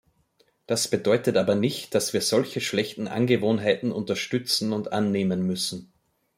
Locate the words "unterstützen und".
3.91-4.91